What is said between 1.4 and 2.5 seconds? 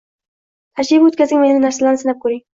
va yangi narsalarni sinab koʻring.